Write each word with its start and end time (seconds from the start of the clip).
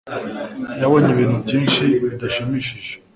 yabonye 0.81 1.09
ibintu 1.11 1.37
byinshi 1.45 1.83
bidashimishije 2.01 2.91